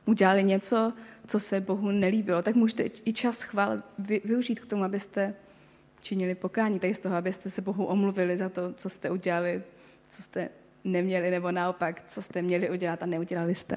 udělali 0.05 0.43
něco, 0.43 0.93
co 1.27 1.39
se 1.39 1.61
Bohu 1.61 1.91
nelíbilo, 1.91 2.41
tak 2.41 2.55
můžete 2.55 2.83
i 3.05 3.13
čas 3.13 3.41
chval 3.41 3.83
využít 4.23 4.59
k 4.59 4.65
tomu, 4.65 4.83
abyste 4.83 5.33
činili 6.01 6.35
pokání, 6.35 6.79
tady 6.79 6.93
z 6.93 6.99
toho, 6.99 7.15
abyste 7.15 7.49
se 7.49 7.61
Bohu 7.61 7.85
omluvili 7.85 8.37
za 8.37 8.49
to, 8.49 8.73
co 8.73 8.89
jste 8.89 9.09
udělali, 9.09 9.63
co 10.09 10.23
jste 10.23 10.49
neměli, 10.83 11.31
nebo 11.31 11.51
naopak, 11.51 12.01
co 12.07 12.21
jste 12.21 12.41
měli 12.41 12.69
udělat 12.69 13.03
a 13.03 13.05
neudělali 13.05 13.55
jste. 13.55 13.75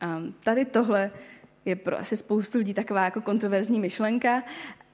A 0.00 0.22
tady 0.44 0.64
tohle 0.64 1.10
je 1.64 1.76
pro 1.76 1.98
asi 1.98 2.16
spoustu 2.16 2.58
lidí 2.58 2.74
taková 2.74 3.04
jako 3.04 3.20
kontroverzní 3.20 3.80
myšlenka, 3.80 4.42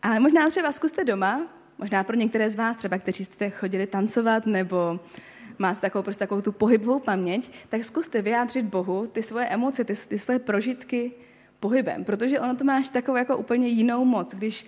ale 0.03 0.21
možná 0.21 0.49
třeba 0.51 0.73
zkuste 0.73 1.05
doma, 1.05 1.47
možná 1.79 2.05
pro 2.05 2.17
některé 2.17 2.51
z 2.51 2.55
vás, 2.55 2.77
třeba 2.77 2.99
kteří 2.99 3.25
jste 3.25 3.51
chodili 3.51 3.87
tancovat 3.87 4.47
nebo 4.47 5.01
máte 5.59 5.81
takovou, 5.81 6.03
prostě 6.03 6.19
takovou 6.19 6.41
tu 6.41 6.53
pohybovou 6.53 7.01
paměť, 7.01 7.51
tak 7.69 7.85
zkuste 7.85 8.23
vyjádřit 8.23 8.65
Bohu 8.65 9.07
ty 9.07 9.23
svoje 9.23 9.47
emoce, 9.47 9.85
ty, 9.85 9.95
ty 9.95 10.19
svoje 10.19 10.39
prožitky 10.39 11.13
pohybem, 11.61 12.05
protože 12.05 12.41
ono 12.41 12.57
to 12.57 12.65
máš 12.65 12.89
takovou 12.89 13.17
jako 13.17 13.37
úplně 13.37 13.69
jinou 13.69 14.05
moc, 14.05 14.35
když 14.35 14.67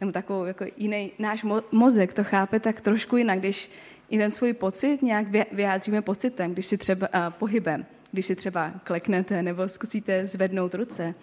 nebo 0.00 0.12
takovou 0.12 0.44
jako 0.44 0.64
jiný, 0.76 1.12
náš 1.18 1.46
mozek 1.72 2.12
to 2.12 2.24
chápe 2.24 2.60
tak 2.60 2.80
trošku 2.80 3.16
jinak, 3.16 3.38
když 3.38 3.70
i 4.08 4.18
ten 4.18 4.30
svůj 4.30 4.52
pocit 4.52 5.02
nějak 5.02 5.26
vyjádříme 5.52 6.02
pocitem, 6.02 6.52
když 6.52 6.66
si 6.66 6.78
třeba 6.78 7.08
uh, 7.08 7.32
pohybem, 7.32 7.86
když 8.12 8.26
si 8.26 8.36
třeba 8.36 8.72
kleknete 8.84 9.42
nebo 9.42 9.68
zkusíte 9.68 10.26
zvednout 10.26 10.74
ruce. 10.74 11.14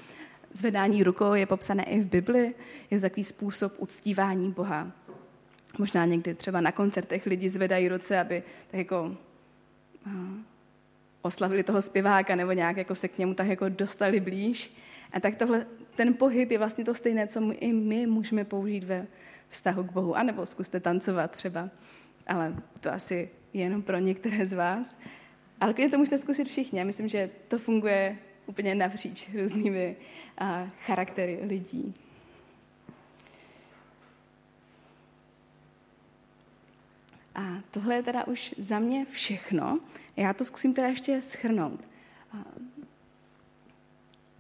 Zvedání 0.54 1.04
rukou 1.04 1.34
je 1.34 1.46
popsané 1.46 1.84
i 1.84 2.00
v 2.00 2.06
Bibli, 2.06 2.56
je 2.92 2.98
to 2.98 3.02
takový 3.02 3.24
způsob 3.24 3.74
uctívání 3.78 4.52
Boha. 4.52 4.92
Možná 5.78 6.06
někdy 6.06 6.34
třeba 6.34 6.62
na 6.62 6.72
koncertech 6.72 7.26
lidi 7.26 7.50
zvedají 7.50 7.90
ruce, 7.90 8.20
aby 8.20 8.44
tak 8.72 8.78
jako 8.78 9.18
uh, 10.06 10.14
oslavili 11.22 11.64
toho 11.64 11.82
zpěváka 11.82 12.36
nebo 12.36 12.52
nějak 12.52 12.78
jako 12.78 12.96
se 12.96 13.08
k 13.08 13.18
němu 13.18 13.34
tak 13.34 13.48
jako 13.48 13.70
dostali 13.70 14.20
blíž. 14.20 14.78
A 15.14 15.20
tak 15.20 15.36
tohle, 15.36 15.66
ten 15.96 16.14
pohyb 16.14 16.52
je 16.52 16.58
vlastně 16.58 16.86
to 16.86 16.94
stejné, 16.94 17.28
co 17.28 17.42
my, 17.42 17.56
i 17.56 17.74
my 17.74 18.08
můžeme 18.08 18.44
použít 18.44 18.84
ve 18.84 19.08
vztahu 19.50 19.84
k 19.84 19.92
Bohu. 19.92 20.16
A 20.16 20.24
nebo 20.24 20.46
zkuste 20.46 20.80
tancovat 20.80 21.32
třeba. 21.32 21.70
Ale 22.28 22.56
to 22.80 22.94
asi 22.94 23.30
jenom 23.54 23.82
pro 23.82 23.98
některé 23.98 24.46
z 24.46 24.54
vás. 24.54 24.98
Ale 25.62 25.74
když 25.74 25.92
to 25.92 25.98
můžete 25.98 26.18
zkusit 26.18 26.48
všichni. 26.48 26.80
Já 26.80 26.86
myslím, 26.86 27.08
že 27.08 27.30
to 27.48 27.58
funguje 27.58 28.18
úplně 28.46 28.76
napříč 28.76 29.30
různými 29.42 29.96
uh, 30.42 30.48
charaktery 30.86 31.40
lidí. 31.44 31.94
A 37.36 37.62
tohle 37.72 37.96
je 37.96 38.04
teda 38.04 38.28
už 38.28 38.56
za 38.58 38.80
mě 38.80 39.06
všechno. 39.06 39.80
Já 40.16 40.34
to 40.34 40.46
zkusím 40.46 40.74
teda 40.74 40.88
ještě 40.88 41.22
schrnout. 41.22 41.80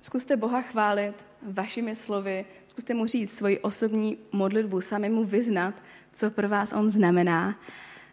Zkuste 0.08 0.38
Boha 0.38 0.62
chválit 0.62 1.26
vašimi 1.42 1.96
slovy, 1.96 2.46
zkuste 2.68 2.94
mu 2.94 3.06
říct 3.06 3.36
svoji 3.36 3.60
osobní 3.60 4.18
modlitbu, 4.32 4.82
sami 4.82 5.10
mu 5.10 5.24
vyznat, 5.24 5.74
co 6.14 6.32
pro 6.32 6.50
vás 6.50 6.74
on 6.74 6.90
znamená 6.90 7.60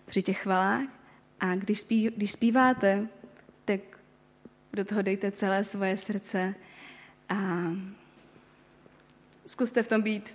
při 0.07 0.23
těch 0.23 0.39
chvalách. 0.39 0.85
A 1.41 1.55
když, 1.55 1.81
zpív, 1.81 2.13
když 2.17 2.33
zpíváte, 2.33 3.09
tak 3.65 3.81
do 4.73 4.85
toho 4.85 5.03
dejte 5.03 5.31
celé 5.31 5.65
svoje 5.65 5.97
srdce 5.97 6.55
a 7.29 7.37
zkuste 9.47 9.83
v 9.83 9.89
tom 9.89 10.03
být 10.03 10.35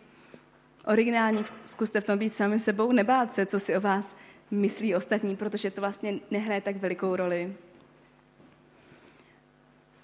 originální, 0.86 1.44
zkuste 1.66 2.02
v 2.02 2.06
tom 2.06 2.20
být 2.20 2.34
sami 2.34 2.60
sebou, 2.60 2.92
nebát 2.92 3.34
se, 3.34 3.46
co 3.46 3.60
si 3.60 3.78
o 3.78 3.82
vás 3.82 4.18
myslí 4.52 4.96
ostatní, 4.96 5.36
protože 5.36 5.72
to 5.72 5.82
vlastně 5.82 6.20
nehraje 6.32 6.62
tak 6.62 6.76
velikou 6.76 7.16
roli 7.16 7.56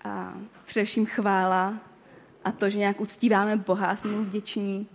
a 0.05 0.33
především 0.65 1.05
chvála 1.05 1.79
a 2.43 2.51
to, 2.51 2.69
že 2.69 2.77
nějak 2.77 3.01
uctíváme 3.01 3.57
Boha 3.57 3.87
a 3.87 3.95
jsme 3.95 4.11
mu 4.11 4.23
vděční, 4.23 4.87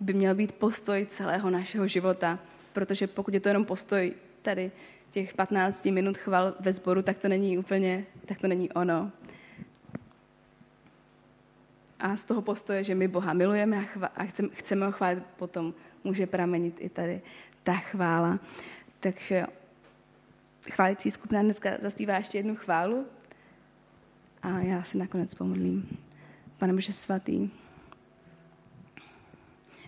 by 0.00 0.12
měl 0.12 0.34
být 0.34 0.52
postoj 0.52 1.06
celého 1.08 1.50
našeho 1.50 1.88
života. 1.88 2.38
Protože 2.72 3.06
pokud 3.06 3.34
je 3.34 3.40
to 3.40 3.48
jenom 3.48 3.64
postoj 3.64 4.14
tady 4.42 4.70
těch 5.10 5.34
15 5.34 5.84
minut 5.84 6.18
chval 6.18 6.54
ve 6.60 6.72
sboru, 6.72 7.02
tak 7.02 7.16
to 7.16 7.28
není 7.28 7.58
úplně, 7.58 8.04
tak 8.24 8.38
to 8.38 8.48
není 8.48 8.72
ono. 8.72 9.10
A 12.00 12.16
z 12.16 12.24
toho 12.24 12.42
postoje, 12.42 12.84
že 12.84 12.94
my 12.94 13.08
Boha 13.08 13.32
milujeme 13.32 13.76
a, 13.76 13.98
chva- 13.98 14.10
a 14.16 14.24
chceme, 14.24 14.48
chceme 14.52 14.86
ho 14.86 14.92
chválit, 14.92 15.22
potom 15.36 15.74
může 16.04 16.26
pramenit 16.26 16.76
i 16.78 16.88
tady 16.88 17.20
ta 17.62 17.72
chvála. 17.72 18.38
Takže 19.00 19.46
chválící 20.70 21.10
skupina 21.10 21.42
dneska 21.42 21.70
zaspívá 21.80 22.16
ještě 22.16 22.38
jednu 22.38 22.56
chválu, 22.56 23.06
a 24.56 24.60
já 24.60 24.82
se 24.82 24.98
nakonec 24.98 25.34
pomodlím. 25.34 25.98
Pane 26.58 26.72
Bože 26.72 26.92
svatý, 26.92 27.50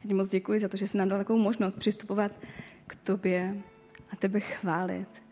já 0.04 0.08
ti 0.08 0.14
moc 0.14 0.28
děkuji 0.28 0.60
za 0.60 0.68
to, 0.68 0.76
že 0.76 0.86
jsi 0.86 0.98
nám 0.98 1.08
dal 1.08 1.18
takovou 1.18 1.38
možnost 1.38 1.78
přistupovat 1.78 2.32
k 2.86 2.94
tobě 2.94 3.56
a 4.12 4.16
tebe 4.16 4.40
chválit. 4.40 5.22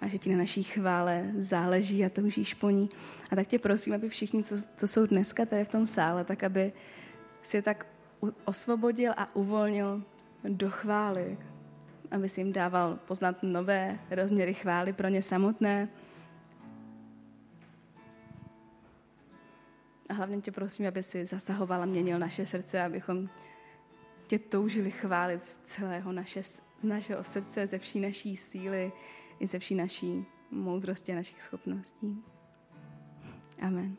A 0.00 0.08
že 0.08 0.18
ti 0.18 0.30
na 0.30 0.38
naší 0.38 0.62
chvále 0.62 1.30
záleží 1.36 2.04
a 2.04 2.08
toužíš 2.08 2.54
po 2.54 2.70
ní. 2.70 2.88
A 3.30 3.36
tak 3.36 3.48
tě 3.48 3.58
prosím, 3.58 3.94
aby 3.94 4.08
všichni, 4.08 4.44
co, 4.44 4.56
co 4.76 4.88
jsou 4.88 5.06
dneska 5.06 5.46
tady 5.46 5.64
v 5.64 5.68
tom 5.68 5.86
sále, 5.86 6.24
tak 6.24 6.42
aby 6.42 6.72
si 7.42 7.56
je 7.56 7.62
tak 7.62 7.86
osvobodil 8.44 9.12
a 9.16 9.36
uvolnil 9.36 10.02
do 10.48 10.70
chvály. 10.70 11.38
Aby 12.10 12.28
si 12.28 12.40
jim 12.40 12.52
dával 12.52 12.98
poznat 13.06 13.42
nové 13.42 13.98
rozměry 14.10 14.54
chvály 14.54 14.92
pro 14.92 15.08
ně 15.08 15.22
samotné, 15.22 15.88
A 20.12 20.14
hlavně 20.14 20.40
tě 20.40 20.52
prosím, 20.52 20.86
aby 20.86 21.02
si 21.02 21.26
zasahoval 21.26 21.82
a 21.82 21.86
měnil 21.86 22.18
naše 22.18 22.46
srdce, 22.46 22.82
abychom 22.82 23.28
tě 24.26 24.38
toužili 24.38 24.90
chválit 24.90 25.42
z 25.42 25.56
celého 25.56 26.12
naše, 26.12 26.42
našeho 26.82 27.24
srdce, 27.24 27.66
ze 27.66 27.78
vší 27.78 28.00
naší 28.00 28.36
síly 28.36 28.92
i 29.40 29.46
ze 29.46 29.58
vší 29.58 29.74
naší 29.74 30.26
moudrosti 30.50 31.12
a 31.12 31.14
našich 31.14 31.42
schopností. 31.42 32.22
Amen. 33.60 33.96